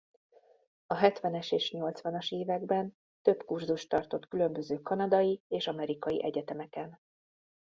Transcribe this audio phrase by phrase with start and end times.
[0.87, 6.99] A hetvenes és nyolcvanas években több kurzust tartott különböző kanadai és amerikai egyetemeken.